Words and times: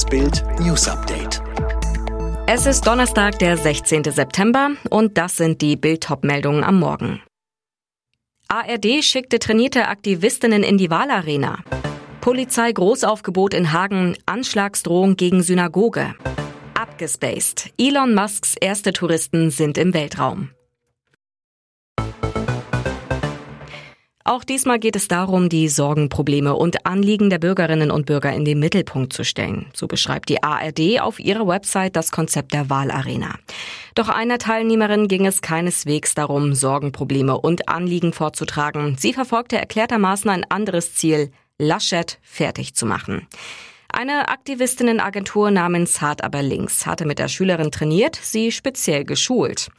Das 0.00 0.08
Bild 0.08 0.42
News 0.60 0.88
Update. 0.88 1.42
Es 2.46 2.64
ist 2.64 2.86
Donnerstag, 2.86 3.38
der 3.38 3.58
16. 3.58 4.04
September 4.04 4.70
und 4.88 5.18
das 5.18 5.36
sind 5.36 5.60
die 5.60 5.76
Bild-Top-Meldungen 5.76 6.64
am 6.64 6.78
Morgen. 6.80 7.20
ARD 8.48 9.04
schickte 9.04 9.38
trainierte 9.38 9.88
Aktivistinnen 9.88 10.62
in 10.62 10.78
die 10.78 10.88
Wahlarena. 10.88 11.58
Polizei 12.22 12.72
Großaufgebot 12.72 13.52
in 13.52 13.74
Hagen, 13.74 14.16
Anschlagsdrohung 14.24 15.16
gegen 15.16 15.42
Synagoge. 15.42 16.14
Abgespaced. 16.72 17.68
Elon 17.76 18.14
Musks 18.14 18.54
erste 18.58 18.94
Touristen 18.94 19.50
sind 19.50 19.76
im 19.76 19.92
Weltraum. 19.92 20.48
Auch 24.30 24.44
diesmal 24.44 24.78
geht 24.78 24.94
es 24.94 25.08
darum, 25.08 25.48
die 25.48 25.68
Sorgen, 25.68 26.08
Probleme 26.08 26.54
und 26.54 26.86
Anliegen 26.86 27.30
der 27.30 27.40
Bürgerinnen 27.40 27.90
und 27.90 28.06
Bürger 28.06 28.32
in 28.32 28.44
den 28.44 28.60
Mittelpunkt 28.60 29.12
zu 29.12 29.24
stellen. 29.24 29.66
So 29.74 29.88
beschreibt 29.88 30.28
die 30.28 30.40
ARD 30.40 31.00
auf 31.00 31.18
ihrer 31.18 31.48
Website 31.48 31.96
das 31.96 32.12
Konzept 32.12 32.54
der 32.54 32.70
Wahlarena. 32.70 33.34
Doch 33.96 34.08
einer 34.08 34.38
Teilnehmerin 34.38 35.08
ging 35.08 35.26
es 35.26 35.42
keineswegs 35.42 36.14
darum, 36.14 36.54
Sorgen, 36.54 36.92
Probleme 36.92 37.40
und 37.40 37.68
Anliegen 37.68 38.12
vorzutragen. 38.12 38.94
Sie 38.96 39.12
verfolgte 39.12 39.58
erklärtermaßen 39.58 40.30
ein 40.30 40.46
anderes 40.48 40.94
Ziel, 40.94 41.32
Laschet 41.58 42.20
fertig 42.22 42.76
zu 42.76 42.86
machen. 42.86 43.26
Eine 43.88 44.28
Aktivistinnenagentur 44.28 45.50
namens 45.50 46.00
Hart 46.00 46.22
aber 46.22 46.40
links 46.40 46.86
hatte 46.86 47.04
mit 47.04 47.18
der 47.18 47.26
Schülerin 47.26 47.72
trainiert, 47.72 48.16
sie 48.22 48.52
speziell 48.52 49.04
geschult. 49.04 49.70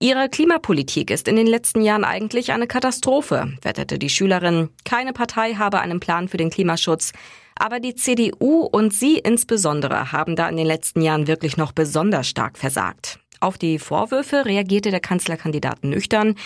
Ihre 0.00 0.28
Klimapolitik 0.28 1.10
ist 1.10 1.26
in 1.26 1.34
den 1.34 1.48
letzten 1.48 1.80
Jahren 1.82 2.04
eigentlich 2.04 2.52
eine 2.52 2.68
Katastrophe, 2.68 3.52
wetterte 3.62 3.98
die 3.98 4.08
Schülerin. 4.08 4.68
Keine 4.84 5.12
Partei 5.12 5.54
habe 5.54 5.80
einen 5.80 5.98
Plan 5.98 6.28
für 6.28 6.36
den 6.36 6.50
Klimaschutz. 6.50 7.12
Aber 7.56 7.80
die 7.80 7.96
CDU 7.96 8.60
und 8.60 8.94
Sie 8.94 9.18
insbesondere 9.18 10.12
haben 10.12 10.36
da 10.36 10.48
in 10.48 10.56
den 10.56 10.66
letzten 10.66 11.00
Jahren 11.00 11.26
wirklich 11.26 11.56
noch 11.56 11.72
besonders 11.72 12.28
stark 12.28 12.58
versagt. 12.58 13.18
Auf 13.40 13.58
die 13.58 13.80
Vorwürfe 13.80 14.44
reagierte 14.44 14.92
der 14.92 15.00
Kanzlerkandidat 15.00 15.82
nüchtern. 15.82 16.36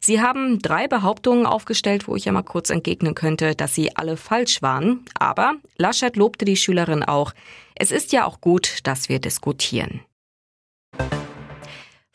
Sie 0.00 0.22
haben 0.22 0.60
drei 0.60 0.88
Behauptungen 0.88 1.44
aufgestellt, 1.44 2.08
wo 2.08 2.16
ich 2.16 2.24
ja 2.24 2.32
mal 2.32 2.42
kurz 2.42 2.70
entgegnen 2.70 3.14
könnte, 3.14 3.54
dass 3.54 3.74
sie 3.74 3.94
alle 3.94 4.16
falsch 4.16 4.62
waren. 4.62 5.04
Aber 5.18 5.56
Laschet 5.76 6.16
lobte 6.16 6.46
die 6.46 6.56
Schülerin 6.56 7.02
auch. 7.02 7.34
Es 7.74 7.90
ist 7.90 8.12
ja 8.12 8.24
auch 8.24 8.40
gut, 8.40 8.78
dass 8.84 9.10
wir 9.10 9.18
diskutieren. 9.18 10.00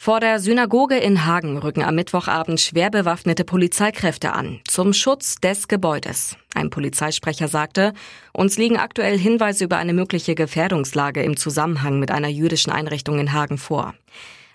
Vor 0.07 0.21
der 0.21 0.39
Synagoge 0.39 0.95
in 0.95 1.25
Hagen 1.25 1.57
rücken 1.57 1.83
am 1.83 1.95
Mittwochabend 1.95 2.61
schwer 2.61 2.89
bewaffnete 2.89 3.43
Polizeikräfte 3.43 4.31
an, 4.31 4.61
zum 4.65 4.93
Schutz 4.93 5.35
des 5.35 5.67
Gebäudes. 5.67 6.37
Ein 6.55 6.69
Polizeisprecher 6.69 7.49
sagte, 7.49 7.91
uns 8.31 8.57
liegen 8.57 8.77
aktuell 8.77 9.19
Hinweise 9.19 9.65
über 9.65 9.75
eine 9.75 9.91
mögliche 9.91 10.33
Gefährdungslage 10.33 11.23
im 11.23 11.35
Zusammenhang 11.35 11.99
mit 11.99 12.09
einer 12.09 12.29
jüdischen 12.29 12.71
Einrichtung 12.71 13.19
in 13.19 13.33
Hagen 13.33 13.57
vor. 13.57 13.95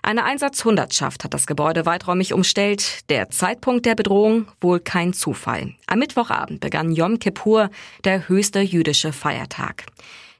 Eine 0.01 0.23
Einsatzhundertschaft 0.23 1.23
hat 1.23 1.35
das 1.35 1.45
Gebäude 1.45 1.85
weiträumig 1.85 2.33
umstellt. 2.33 3.07
Der 3.11 3.29
Zeitpunkt 3.29 3.85
der 3.85 3.93
Bedrohung 3.93 4.47
wohl 4.59 4.79
kein 4.79 5.13
Zufall. 5.13 5.75
Am 5.85 5.99
Mittwochabend 5.99 6.61
begann 6.61 6.91
Yom 6.91 7.19
Kippur, 7.19 7.69
der 8.05 8.27
höchste 8.27 8.61
jüdische 8.61 9.13
Feiertag. 9.13 9.85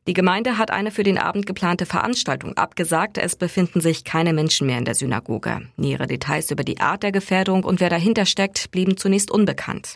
Die 0.06 0.14
Gemeinde 0.14 0.58
hat 0.58 0.70
eine 0.70 0.92
für 0.92 1.04
den 1.04 1.18
Abend 1.18 1.46
geplante 1.46 1.86
Veranstaltung 1.86 2.58
abgesagt. 2.58 3.18
Es 3.18 3.38
befinden 3.38 3.80
sich 3.80 4.04
keine 4.04 4.34
Menschen 4.34 4.68
mehr 4.68 4.78
in 4.78 4.84
der 4.84 4.96
Synagoge. 4.96 5.62
Nähere 5.78 6.08
Details 6.08 6.52
über 6.52 6.66
die 6.66 6.82
Art 6.82 7.04
der 7.04 7.14
Gefährdung 7.14 7.64
und 7.64 7.80
wer 7.80 7.90
dahinter 7.90 8.26
steckt, 8.26 8.70
blieben 8.72 8.98
zunächst 8.98 9.31
unbekannt. 9.31 9.96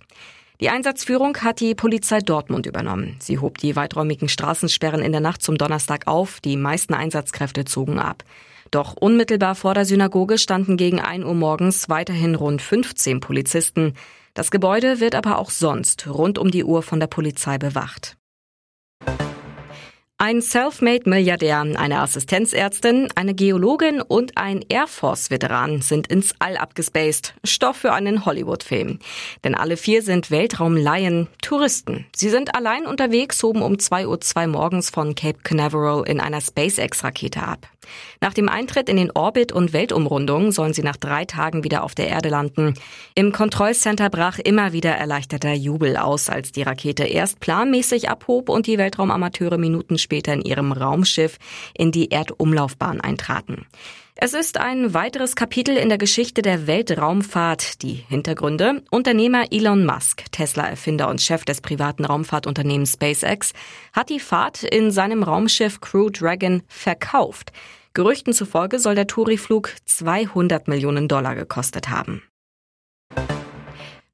Die 0.61 0.69
Einsatzführung 0.69 1.37
hat 1.37 1.59
die 1.59 1.75
Polizei 1.75 2.19
Dortmund 2.19 2.65
übernommen. 2.65 3.17
Sie 3.19 3.37
hob 3.37 3.57
die 3.57 3.75
weiträumigen 3.75 4.29
Straßensperren 4.29 5.01
in 5.01 5.11
der 5.11 5.21
Nacht 5.21 5.43
zum 5.43 5.57
Donnerstag 5.57 6.07
auf. 6.07 6.39
Die 6.39 6.55
meisten 6.55 6.93
Einsatzkräfte 6.93 7.65
zogen 7.65 7.99
ab. 7.99 8.23
Doch 8.71 8.93
unmittelbar 8.93 9.55
vor 9.55 9.73
der 9.73 9.85
Synagoge 9.85 10.37
standen 10.37 10.77
gegen 10.77 11.01
1 11.01 11.25
Uhr 11.25 11.35
morgens 11.35 11.89
weiterhin 11.89 12.33
rund 12.35 12.61
15 12.61 13.19
Polizisten. 13.19 13.93
Das 14.33 14.51
Gebäude 14.51 15.01
wird 15.01 15.15
aber 15.15 15.37
auch 15.37 15.49
sonst 15.49 16.07
rund 16.07 16.39
um 16.39 16.49
die 16.49 16.63
Uhr 16.63 16.81
von 16.81 16.99
der 16.99 17.07
Polizei 17.07 17.57
bewacht. 17.57 18.17
Ein 20.19 20.41
Selfmade-Milliardär, 20.41 21.61
eine 21.61 21.99
Assistenzärztin, 21.99 23.09
eine 23.13 23.35
Geologin 23.35 24.01
und 24.01 24.35
ein 24.35 24.65
Air 24.67 24.87
Force-Veteran 24.87 25.83
sind 25.83 26.07
ins 26.07 26.33
All 26.39 26.57
abgespaced. 26.57 27.35
Stoff 27.43 27.77
für 27.77 27.93
einen 27.93 28.25
Hollywood-Film. 28.25 28.97
Denn 29.43 29.53
alle 29.53 29.77
vier 29.77 30.01
sind 30.01 30.31
Weltraumlaien, 30.31 31.27
Touristen. 31.43 32.07
Sie 32.15 32.29
sind 32.29 32.55
allein 32.55 32.87
unterwegs, 32.87 33.43
hoben 33.43 33.61
um 33.61 33.73
2.02 33.73 34.41
Uhr 34.41 34.47
morgens 34.47 34.89
von 34.89 35.13
Cape 35.13 35.37
Canaveral 35.43 36.03
in 36.07 36.19
einer 36.19 36.41
SpaceX-Rakete 36.41 37.43
ab. 37.43 37.67
Nach 38.21 38.33
dem 38.33 38.49
Eintritt 38.49 38.89
in 38.89 38.97
den 38.97 39.11
Orbit 39.11 39.51
und 39.51 39.73
Weltumrundung 39.73 40.51
sollen 40.51 40.73
sie 40.73 40.83
nach 40.83 40.97
drei 40.97 41.25
Tagen 41.25 41.63
wieder 41.63 41.83
auf 41.83 41.95
der 41.95 42.07
Erde 42.07 42.29
landen. 42.29 42.73
Im 43.15 43.31
Kontrollcenter 43.31 44.09
brach 44.09 44.39
immer 44.39 44.73
wieder 44.73 44.91
erleichterter 44.91 45.53
Jubel 45.53 45.97
aus, 45.97 46.29
als 46.29 46.51
die 46.51 46.63
Rakete 46.63 47.03
erst 47.05 47.39
planmäßig 47.39 48.09
abhob 48.09 48.49
und 48.49 48.67
die 48.67 48.77
Weltraumamateure 48.77 49.57
Minuten 49.57 49.97
später 50.07 50.33
in 50.33 50.41
ihrem 50.41 50.71
Raumschiff 50.71 51.37
in 51.73 51.91
die 51.91 52.11
Erdumlaufbahn 52.11 53.01
eintraten. 53.01 53.65
Es 54.15 54.33
ist 54.33 54.57
ein 54.57 54.95
weiteres 54.95 55.35
Kapitel 55.35 55.77
in 55.77 55.89
der 55.89 55.99
Geschichte 55.99 56.41
der 56.41 56.65
Weltraumfahrt. 56.65 57.83
Die 57.83 57.93
Hintergründe. 57.93 58.81
Unternehmer 58.89 59.51
Elon 59.51 59.85
Musk, 59.85 60.23
Tesla-Erfinder 60.31 61.07
und 61.07 61.21
Chef 61.21 61.45
des 61.45 61.61
privaten 61.61 62.03
Raumfahrtunternehmens 62.03 62.93
SpaceX, 62.93 63.53
hat 63.93 64.09
die 64.09 64.19
Fahrt 64.19 64.63
in 64.63 64.89
seinem 64.89 65.21
Raumschiff 65.21 65.81
Crew 65.81 66.09
Dragon 66.09 66.63
verkauft. 66.67 67.51
Gerüchten 67.93 68.33
zufolge 68.33 68.79
soll 68.79 68.95
der 68.95 69.07
Touriflug 69.07 69.71
200 69.85 70.67
Millionen 70.67 71.07
Dollar 71.07 71.35
gekostet 71.35 71.89
haben. 71.89 72.23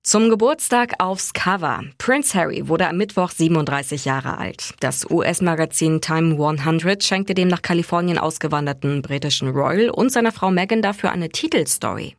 Zum 0.06 0.30
Geburtstag 0.30 0.96
aufs 1.00 1.32
Cover. 1.32 1.82
Prince 1.98 2.38
Harry 2.38 2.68
wurde 2.68 2.90
am 2.90 2.98
Mittwoch 2.98 3.32
37 3.32 4.04
Jahre 4.04 4.38
alt. 4.38 4.74
Das 4.82 5.10
US-Magazin 5.10 6.02
Time 6.02 6.34
100 6.34 7.02
schenkte 7.02 7.34
dem 7.34 7.48
nach 7.48 7.62
Kalifornien 7.62 8.18
ausgewanderten 8.18 9.02
britischen 9.02 9.48
Royal 9.48 9.90
und 9.90 10.12
seiner 10.12 10.34
Frau 10.34 10.52
Meghan 10.52 10.82
dafür 10.82 11.14
eine 11.14 11.30
Titelstory. 11.30 12.18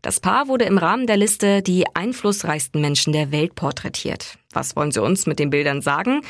Das 0.00 0.20
Paar 0.20 0.46
wurde 0.46 0.64
im 0.66 0.78
Rahmen 0.78 1.08
der 1.08 1.16
Liste 1.16 1.60
die 1.60 1.84
einflussreichsten 1.92 2.80
Menschen 2.80 3.12
der 3.12 3.32
Welt 3.32 3.56
porträtiert. 3.56 4.38
Was 4.52 4.76
wollen 4.76 4.92
sie 4.92 5.02
uns 5.02 5.26
mit 5.26 5.40
den 5.40 5.50
Bildern 5.50 5.82
sagen? 5.82 6.20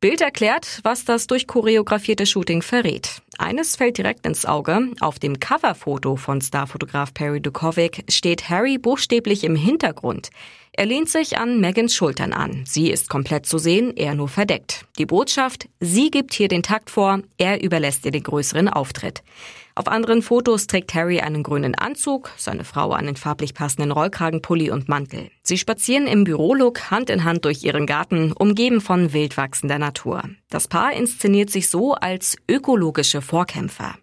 Bild 0.00 0.20
erklärt, 0.20 0.78
was 0.84 1.04
das 1.04 1.26
durch 1.26 1.48
choreografierte 1.48 2.24
Shooting 2.24 2.62
verrät. 2.62 3.21
Eines 3.38 3.76
fällt 3.76 3.98
direkt 3.98 4.26
ins 4.26 4.44
Auge. 4.44 4.90
Auf 5.00 5.18
dem 5.18 5.40
Coverfoto 5.40 6.16
von 6.16 6.40
Starfotograf 6.40 7.14
Perry 7.14 7.40
Dukovic 7.40 8.04
steht 8.08 8.48
Harry 8.48 8.78
buchstäblich 8.78 9.44
im 9.44 9.56
Hintergrund. 9.56 10.30
Er 10.74 10.86
lehnt 10.86 11.10
sich 11.10 11.36
an 11.36 11.60
Megans 11.60 11.94
Schultern 11.94 12.32
an. 12.32 12.64
Sie 12.66 12.90
ist 12.90 13.10
komplett 13.10 13.44
zu 13.44 13.58
sehen, 13.58 13.94
er 13.94 14.14
nur 14.14 14.28
verdeckt. 14.28 14.86
Die 14.98 15.04
Botschaft, 15.04 15.68
sie 15.80 16.10
gibt 16.10 16.32
hier 16.32 16.48
den 16.48 16.62
Takt 16.62 16.88
vor, 16.88 17.20
er 17.36 17.62
überlässt 17.62 18.06
ihr 18.06 18.10
den 18.10 18.22
größeren 18.22 18.68
Auftritt. 18.68 19.22
Auf 19.74 19.88
anderen 19.88 20.22
Fotos 20.22 20.66
trägt 20.66 20.94
Harry 20.94 21.20
einen 21.20 21.42
grünen 21.42 21.74
Anzug, 21.74 22.30
seine 22.38 22.64
Frau 22.64 22.92
einen 22.92 23.16
farblich 23.16 23.52
passenden 23.52 23.90
Rollkragenpulli 23.90 24.70
und 24.70 24.88
Mantel. 24.88 25.30
Sie 25.42 25.58
spazieren 25.58 26.06
im 26.06 26.24
Bürolook 26.24 26.90
Hand 26.90 27.10
in 27.10 27.24
Hand 27.24 27.44
durch 27.44 27.64
ihren 27.64 27.86
Garten, 27.86 28.32
umgeben 28.32 28.80
von 28.80 29.12
wild 29.12 29.36
wachsender 29.36 29.78
Natur. 29.78 30.22
Das 30.48 30.68
Paar 30.68 30.94
inszeniert 30.94 31.50
sich 31.50 31.68
so 31.68 31.94
als 31.94 32.36
ökologische 32.48 33.20
Vorkämpfer. 33.20 33.96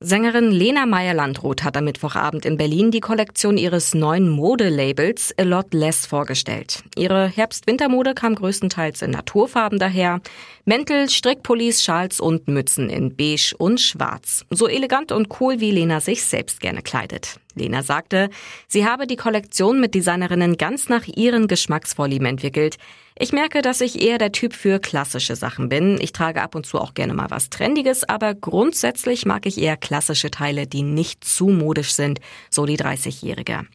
Sängerin 0.00 0.52
Lena 0.52 0.86
Meyer-Landrut 0.86 1.64
hat 1.64 1.76
am 1.76 1.86
Mittwochabend 1.86 2.44
in 2.44 2.56
Berlin 2.56 2.92
die 2.92 3.00
Kollektion 3.00 3.58
ihres 3.58 3.94
neuen 3.94 4.28
Modelabels 4.28 5.34
A 5.36 5.42
Lot 5.42 5.74
Less 5.74 6.06
vorgestellt. 6.06 6.84
Ihre 6.96 7.26
Herbst-Wintermode 7.26 8.14
kam 8.14 8.36
größtenteils 8.36 9.02
in 9.02 9.10
Naturfarben 9.10 9.80
daher. 9.80 10.20
Mäntel, 10.64 11.08
Strickpullis, 11.10 11.82
Schals 11.82 12.20
und 12.20 12.46
Mützen 12.46 12.90
in 12.90 13.16
beige 13.16 13.56
und 13.58 13.80
schwarz. 13.80 14.44
So 14.50 14.68
elegant 14.68 15.10
und 15.10 15.40
cool, 15.40 15.58
wie 15.58 15.72
Lena 15.72 16.00
sich 16.00 16.22
selbst 16.22 16.60
gerne 16.60 16.82
kleidet. 16.82 17.40
Lena 17.58 17.82
sagte, 17.82 18.30
sie 18.66 18.86
habe 18.86 19.06
die 19.06 19.16
Kollektion 19.16 19.80
mit 19.80 19.94
Designerinnen 19.94 20.56
ganz 20.56 20.88
nach 20.88 21.06
ihren 21.06 21.48
Geschmacksvorlieben 21.48 22.26
entwickelt. 22.26 22.76
Ich 23.18 23.32
merke, 23.32 23.62
dass 23.62 23.80
ich 23.80 24.00
eher 24.00 24.18
der 24.18 24.30
Typ 24.30 24.52
für 24.54 24.78
klassische 24.78 25.34
Sachen 25.34 25.68
bin. 25.68 25.98
Ich 26.00 26.12
trage 26.12 26.40
ab 26.40 26.54
und 26.54 26.66
zu 26.66 26.78
auch 26.78 26.94
gerne 26.94 27.14
mal 27.14 27.30
was 27.30 27.50
Trendiges, 27.50 28.08
aber 28.08 28.34
grundsätzlich 28.34 29.26
mag 29.26 29.44
ich 29.44 29.58
eher 29.58 29.76
klassische 29.76 30.30
Teile, 30.30 30.68
die 30.68 30.82
nicht 30.82 31.24
zu 31.24 31.48
modisch 31.48 31.92
sind, 31.92 32.20
so 32.48 32.64
die 32.64 32.78
30-Jährige. 32.78 33.66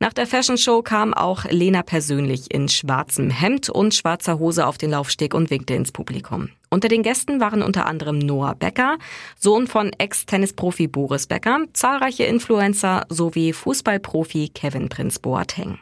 Nach 0.00 0.12
der 0.12 0.26
Fashion 0.26 0.58
Show 0.58 0.82
kam 0.82 1.14
auch 1.14 1.44
Lena 1.44 1.82
persönlich 1.82 2.52
in 2.52 2.68
schwarzem 2.68 3.30
Hemd 3.30 3.70
und 3.70 3.94
schwarzer 3.94 4.38
Hose 4.38 4.66
auf 4.66 4.78
den 4.78 4.90
Laufsteg 4.90 5.34
und 5.34 5.50
winkte 5.50 5.74
ins 5.74 5.92
Publikum. 5.92 6.50
Unter 6.70 6.88
den 6.88 7.02
Gästen 7.02 7.40
waren 7.40 7.62
unter 7.62 7.86
anderem 7.86 8.18
Noah 8.18 8.54
Becker, 8.54 8.98
Sohn 9.38 9.66
von 9.68 9.90
Ex-Tennisprofi 9.96 10.88
Boris 10.88 11.26
Becker, 11.26 11.60
zahlreiche 11.72 12.24
Influencer 12.24 13.06
sowie 13.08 13.52
Fußballprofi 13.52 14.50
Kevin 14.52 14.88
Prinz 14.88 15.18
Boateng. 15.18 15.78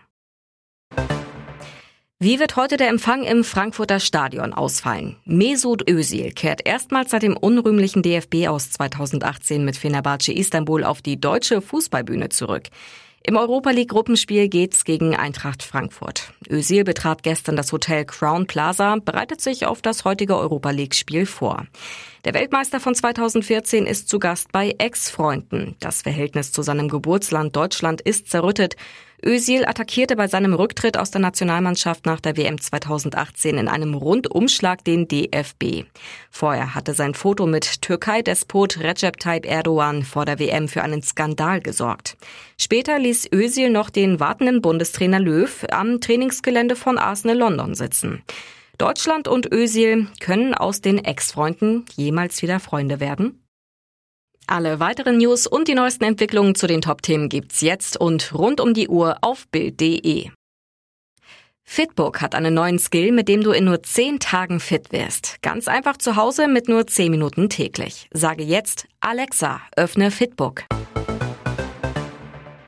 Wie 2.25 2.38
wird 2.38 2.55
heute 2.55 2.76
der 2.76 2.88
Empfang 2.88 3.25
im 3.25 3.43
Frankfurter 3.43 3.99
Stadion 3.99 4.53
ausfallen? 4.53 5.17
Mesut 5.25 5.91
Özil 5.91 6.31
kehrt 6.31 6.61
erstmals 6.64 7.11
seit 7.11 7.25
dem 7.25 7.37
unrühmlichen 7.37 8.03
DFB 8.03 8.47
aus 8.47 8.70
2018 8.70 9.64
mit 9.64 9.76
Fenerbahce 9.76 10.32
Istanbul 10.32 10.85
auf 10.85 11.03
die 11.03 11.20
deutsche 11.20 11.61
Fußballbühne 11.61 12.29
zurück. 12.29 12.69
Im 13.25 13.37
Europa 13.37 13.71
League 13.71 13.91
Gruppenspiel 13.91 14.49
geht's 14.49 14.85
gegen 14.85 15.15
Eintracht 15.15 15.63
Frankfurt. 15.63 16.33
Özil 16.51 16.83
betrat 16.83 17.23
gestern 17.23 17.55
das 17.55 17.71
Hotel 17.71 18.05
Crown 18.05 18.47
Plaza, 18.47 18.97
bereitet 18.97 19.41
sich 19.41 19.65
auf 19.65 19.81
das 19.81 20.05
heutige 20.05 20.37
Europa 20.37 20.71
League 20.71 20.95
Spiel 20.95 21.25
vor. 21.25 21.67
Der 22.25 22.35
Weltmeister 22.35 22.79
von 22.79 22.95
2014 22.95 23.85
ist 23.85 24.09
zu 24.09 24.21
Gast 24.21 24.53
bei 24.53 24.77
Ex-Freunden. 24.79 25.75
Das 25.81 26.03
Verhältnis 26.03 26.53
zu 26.53 26.63
seinem 26.63 26.89
Geburtsland 26.89 27.57
Deutschland 27.57 28.01
ist 28.01 28.31
zerrüttet. 28.31 28.77
Özil 29.25 29.65
attackierte 29.65 30.15
bei 30.15 30.29
seinem 30.29 30.55
Rücktritt 30.55 30.97
aus 30.97 31.11
der 31.11 31.21
Nationalmannschaft 31.21 32.07
nach 32.07 32.21
der 32.21 32.37
WM 32.37 32.61
2018 32.61 33.59
in 33.59 33.67
einem 33.67 33.95
Rundumschlag 33.95 34.85
den 34.85 35.09
DFB. 35.09 35.85
Vorher 36.31 36.77
hatte 36.77 36.95
sein 36.95 37.15
Foto 37.15 37.47
mit 37.47 37.83
Türkei-Despot 37.83 38.79
Recep 38.79 39.19
Tayyip 39.19 39.45
Erdogan 39.45 40.05
vor 40.05 40.25
der 40.25 40.39
WM 40.39 40.69
für 40.69 40.83
einen 40.83 41.03
Skandal 41.03 41.61
gesorgt. 41.61 42.17
Später 42.57 43.01
ließ 43.01 43.31
Özil 43.33 43.71
noch 43.71 43.91
den 43.91 44.21
wartenden 44.21 44.63
Bundestrainer 44.63 45.19
Löw 45.19 45.67
am 45.73 46.01
Trainingsgelände 46.01 46.77
von 46.77 46.99
Arsenal 46.99 47.39
London 47.39 47.75
sitzen. 47.75 48.23
Deutschland 48.79 49.29
und 49.29 49.53
Özil 49.53 50.09
können 50.21 50.55
aus 50.55 50.81
den 50.81 50.99
Ex-Freunden 50.99 51.85
jemals 51.95 52.43
wieder 52.43 52.59
Freunde 52.59 53.01
werden? 53.01 53.45
Alle 54.47 54.81
weiteren 54.81 55.19
News 55.19 55.47
und 55.47 55.69
die 55.69 55.75
neuesten 55.75 56.05
Entwicklungen 56.05 56.55
zu 56.55 56.67
den 56.67 56.83
Top-Themen 56.83 57.29
gibt's 57.29 57.61
jetzt 57.61 57.97
und 57.97 58.35
rund 58.35 58.61
um 58.61 58.75
die 58.75 58.89
Uhr 58.89 59.19
auf 59.21 59.47
Bild.de. 59.49 60.31
Fitbook 61.65 62.21
hat 62.21 62.35
einen 62.35 62.55
neuen 62.55 62.79
Skill, 62.79 63.13
mit 63.13 63.29
dem 63.29 63.43
du 63.43 63.53
in 63.53 63.65
nur 63.65 63.83
10 63.83 64.19
Tagen 64.19 64.59
fit 64.59 64.91
wirst. 64.91 65.41
Ganz 65.43 65.69
einfach 65.69 65.97
zu 65.97 66.17
Hause 66.17 66.49
mit 66.49 66.69
nur 66.69 66.87
10 66.87 67.11
Minuten 67.11 67.49
täglich. 67.49 68.09
Sage 68.13 68.43
jetzt 68.43 68.89
Alexa, 69.01 69.61
öffne 69.77 70.11
Fitbook. 70.11 70.65